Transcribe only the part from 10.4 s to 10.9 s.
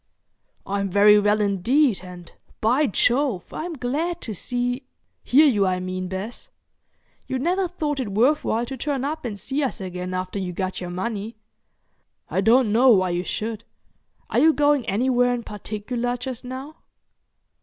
got your